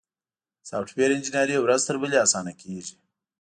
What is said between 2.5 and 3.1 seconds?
کیږي.